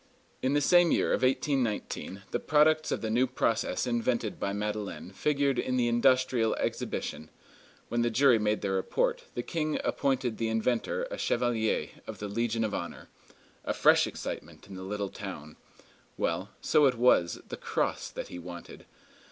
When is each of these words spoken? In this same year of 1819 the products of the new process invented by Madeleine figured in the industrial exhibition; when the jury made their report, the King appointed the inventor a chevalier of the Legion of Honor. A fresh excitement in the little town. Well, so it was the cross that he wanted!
In 0.41 0.53
this 0.53 0.65
same 0.65 0.89
year 0.91 1.13
of 1.13 1.21
1819 1.21 2.23
the 2.31 2.39
products 2.39 2.91
of 2.91 3.01
the 3.01 3.11
new 3.11 3.27
process 3.27 3.85
invented 3.85 4.39
by 4.39 4.51
Madeleine 4.51 5.11
figured 5.11 5.59
in 5.59 5.77
the 5.77 5.87
industrial 5.87 6.55
exhibition; 6.55 7.29
when 7.87 8.01
the 8.01 8.09
jury 8.09 8.39
made 8.39 8.61
their 8.61 8.73
report, 8.73 9.25
the 9.35 9.43
King 9.43 9.79
appointed 9.83 10.39
the 10.39 10.49
inventor 10.49 11.03
a 11.11 11.19
chevalier 11.19 11.89
of 12.07 12.17
the 12.17 12.27
Legion 12.27 12.63
of 12.63 12.73
Honor. 12.73 13.09
A 13.63 13.75
fresh 13.75 14.07
excitement 14.07 14.65
in 14.65 14.73
the 14.73 14.81
little 14.81 15.09
town. 15.11 15.55
Well, 16.17 16.49
so 16.61 16.87
it 16.87 16.95
was 16.95 17.39
the 17.49 17.55
cross 17.55 18.09
that 18.09 18.29
he 18.29 18.39
wanted! 18.39 18.87